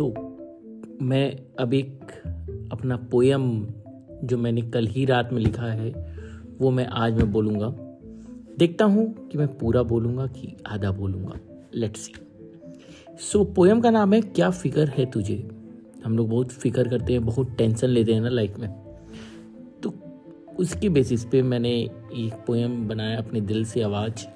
सो 0.00 0.14
मैं 1.02 1.40
अब 1.58 1.74
एक 1.74 2.04
अपना 2.72 2.96
पोयम 2.96 3.66
जो 4.24 4.38
मैंने 4.38 4.62
कल 4.62 4.86
ही 4.86 5.04
रात 5.04 5.32
में 5.32 5.40
लिखा 5.40 5.66
है, 5.66 6.16
वो 6.58 6.70
मैं 6.70 6.86
आज 6.86 7.14
मैं 7.14 7.32
बोलूँगा। 7.32 7.68
देखता 8.58 8.84
हूँ 8.84 9.28
कि 9.28 9.38
मैं 9.38 9.58
पूरा 9.58 9.82
बोलूँगा 9.82 10.26
कि 10.26 10.56
आधा 10.66 10.90
बोलूँगा। 10.90 11.32
लेट्स 11.74 12.00
सी 12.00 12.12
सो 13.20 13.44
पोयम 13.44 13.80
का 13.80 13.90
नाम 13.90 14.12
है, 14.12 14.20
क्या 14.20 14.50
फ़िक्र 14.50 14.88
है 14.88 15.10
तुझे? 15.10 15.48
हम 16.04 16.16
लोग 16.16 16.30
बहुत 16.30 16.48
फ़िक्र 16.48 16.88
करते 16.88 17.12
हैं, 17.12 17.26
बहुत 17.26 17.50
टेंशन 17.58 17.88
लेते 17.88 18.14
हैं 18.14 18.20
ना 18.20 18.28
लाइफ 18.28 18.58
में। 18.58 18.98
तो 19.82 19.94
उसके 20.58 20.88
बेसिस 20.88 21.24
पे 21.24 21.42
मैंने 21.42 21.74
एक 22.14 22.44
पोयम 22.46 22.88
बनाया 22.88 23.18
अपने 23.18 23.40
दिल 23.40 23.64
से 23.64 23.82
आवाज़। 23.82 24.26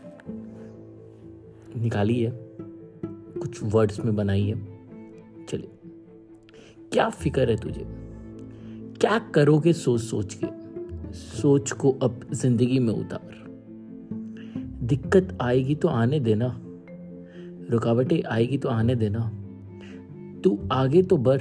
निकाली 1.81 2.21
है। 2.23 2.33
कुछ 3.41 3.63
वर्ड्स 3.63 4.05
में 4.05 4.17
बनाई 4.17 4.43
है। 4.43 4.74
चलिए 5.49 5.71
क्या 6.93 7.09
फ़िक्र 7.11 7.51
है 7.51 7.57
तुझे? 7.57 7.87
क्या 9.01 9.19
करोगे 9.19 9.73
सोच 9.73 10.01
सोच 10.01 10.39
के? 10.45 10.47
सोच 11.13 11.73
को 11.73 11.91
अब 12.03 12.21
ज़िंदगी 12.33 12.79
में 12.79 12.93
उतार। 12.95 13.45
दिक्कत 14.83 15.39
आएगी 15.43 15.75
तो 15.75 15.89
आने 15.89 16.21
देना। 16.21 16.61
रुकावटें 17.71 18.23
आएगी 18.23 18.59
तो 18.59 18.69
आने 18.69 18.95
देना। 18.95 19.21
तू 20.45 20.69
आगे 20.73 21.03
तो 21.03 21.17
बढ़, 21.17 21.41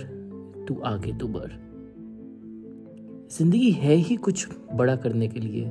तू 0.67 0.81
आगे 0.85 1.13
तो 1.13 1.27
बढ़। 1.27 1.51
ज़िंदगी 3.37 3.71
है 3.71 3.95
ही 3.95 4.15
कुछ 4.15 4.47
बड़ा 4.73 4.95
करने 4.95 5.27
के 5.27 5.39
लिए। 5.39 5.65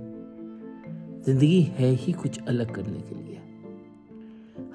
ज़िंदगी 1.26 1.62
है 1.62 1.90
ही 1.90 2.12
कुछ 2.12 2.38
अलग 2.42 2.74
करने 2.74 3.00
के 3.00 3.14
लिए। 3.14 3.38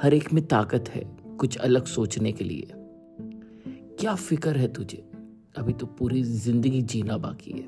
हर 0.02 0.14
एक 0.14 0.34
में 0.34 0.48
ताकत 0.48 0.90
है 0.90 1.04
कुछ 1.40 1.58
अलग 1.58 1.86
सोचने 1.86 2.32
के 2.32 2.44
लिए। 2.44 2.68
क्या 3.99 4.15
फ़िक्र 4.15 4.57
है 4.57 4.73
तुझे? 4.73 4.98
अभी 5.57 5.73
तो 5.73 5.85
पूरी 5.85 6.23
ज़िंदगी 6.23 6.81
जीना 6.81 7.17
बाकी 7.17 7.51
है। 7.51 7.67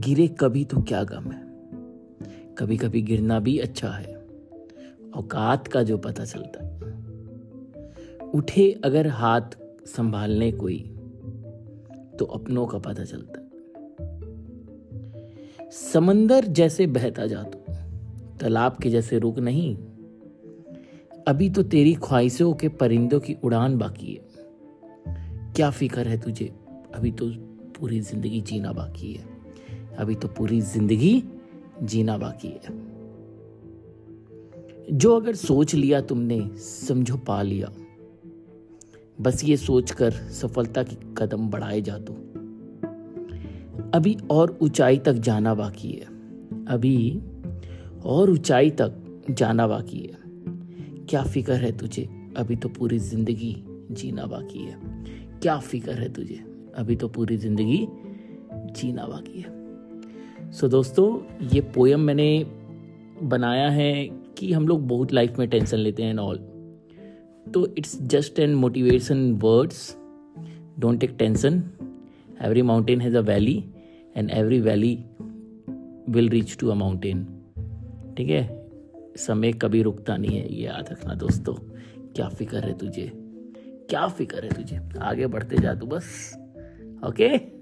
गिरे 0.00 0.28
कभी 0.28 0.64
तो 0.64 0.82
क्या 0.82 1.04
गम 1.04 1.30
है? 1.30 1.42
कभी 2.58 2.76
कभी 2.76 3.02
गिरना 3.02 3.40
भी 3.40 3.58
अच्छा 3.58 3.88
है। 3.88 4.14
औकात 5.16 5.68
का 5.68 5.82
जो 5.82 5.98
पता 5.98 6.24
चलता 6.24 6.64
है। 6.64 6.72
उठे 8.30 8.80
अगर 8.84 9.08
हाथ 9.08 9.58
संभालने 9.86 10.52
कोई 10.52 10.78
तो 12.18 12.24
अपनों 12.24 12.66
का 12.66 12.78
पता 12.78 13.04
चलता 13.04 13.40
है। 13.40 13.50
समंदर 15.70 16.44
जैसे 16.44 16.86
बहता 16.86 17.26
जा 17.26 17.42
तू, 17.42 17.72
तालाब 18.38 18.76
के 18.76 18.90
जैसे 18.90 19.18
रुक 19.18 19.38
नहीं 19.38 19.76
अभी 21.28 21.50
तो 21.50 21.62
तेरी 21.62 21.94
ख्वाहिशों 21.94 22.52
के 22.52 22.68
परिंदों 22.68 23.20
की 23.20 23.36
उड़ान 23.44 23.78
बाकी 23.78 24.06
है। 24.06 24.22
क्या 25.56 25.70
फ़िक्र 25.70 26.08
है 26.08 26.20
तुझे? 26.20 26.54
अभी 26.94 27.12
तो 27.12 27.26
पूरी 27.80 28.00
ज़िंदगी 28.00 28.40
जीना 28.40 28.72
बाकी 28.72 29.12
है। 29.12 29.24
अभी 29.98 30.14
तो 30.14 30.28
पूरी 30.28 30.60
ज़िंदगी 30.60 31.24
जीना 31.82 32.18
बाकी 32.18 32.48
है। 32.48 32.92
जो 34.96 35.16
अगर 35.16 35.34
सोच 35.34 35.74
लिया 35.74 36.00
तुमने, 36.00 36.50
समझो 36.56 37.16
पा 37.16 37.42
लिया। 37.42 37.72
बस 39.20 39.44
ये 39.44 39.56
सोचकर 39.56 40.10
सफलता 40.12 40.82
की 40.82 40.96
कदम 41.18 41.50
बढ़ाए 41.50 41.80
जा 41.80 41.98
तो। 41.98 42.12
अभी 43.94 44.16
और 44.30 44.58
ऊंचाई 44.62 44.98
तक 44.98 45.12
जाना 45.12 45.54
बाकी 45.54 45.90
है। 45.90 46.06
अभी 46.66 47.22
और 48.04 48.30
ऊंचाई 48.30 48.70
तक 48.70 49.24
जाना 49.30 49.66
बाकी 49.68 49.98
है। 49.98 50.21
क्या 51.08 51.22
फ़िक्र 51.22 51.52
है 51.52 51.76
तुझे? 51.78 52.08
अभी 52.36 52.56
तो 52.56 52.68
पूरी 52.68 52.98
ज़िंदगी 52.98 53.64
जीना 53.90 54.26
बाकी 54.26 54.58
है। 54.58 54.78
क्या 55.42 55.58
फ़िक्र 55.58 55.92
है 55.92 56.12
तुझे? 56.12 56.34
अभी 56.74 56.96
तो 56.96 57.08
पूरी 57.08 57.36
ज़िंदगी 57.36 57.88
जीना 58.52 59.06
बाकी 59.06 59.40
है। 59.40 59.60
सो 60.52 60.66
so, 60.66 60.72
दोस्तों 60.72 61.20
ये 61.48 61.60
पोयम 61.60 62.00
मैंने 62.00 62.46
बनाया 63.22 63.68
है 63.70 64.08
कि 64.38 64.52
हम 64.52 64.68
लोग 64.68 64.88
बहुत 64.88 65.12
लाइफ 65.12 65.38
में 65.38 65.48
टेंशन 65.48 65.76
लेते 65.76 66.02
हैं 66.02 66.16
ऑल 66.16 66.38
तो 67.54 67.74
it's 67.78 68.02
just 68.02 68.38
an 68.38 68.54
motivation 68.54 69.32
words 69.32 69.96
don't 70.78 71.00
take 71.00 71.10
tension 71.18 71.62
every 72.42 72.62
mountain 72.62 73.00
has 73.00 73.16
a 73.16 73.20
valley 73.20 73.64
and 74.16 74.30
every 74.30 74.60
valley 74.60 74.98
will 76.08 76.28
reach 76.28 76.56
to 76.60 76.68
a 76.68 76.74
mountain 76.74 77.24
ठीक 78.16 78.28
है? 78.28 78.61
समय 79.16 79.52
कभी 79.52 79.82
रुकता 79.82 80.16
नहीं 80.16 80.36
है, 80.36 80.54
ये 80.54 80.66
याद 80.66 80.88
रखना 80.92 81.14
दोस्तों। 81.14 81.54
क्या 82.12 82.28
फ़िक्र 82.28 82.58
है 82.58 82.78
तुझे? 82.78 83.12
क्या 83.90 84.08
फ़िक्र 84.08 84.44
है 84.44 84.50
तुझे? 84.50 84.80
आगे 84.98 85.26
बढ़ते 85.26 85.56
जा 85.56 85.74
तू 85.74 85.86
बस। 85.86 86.32
ओके? 87.06 87.61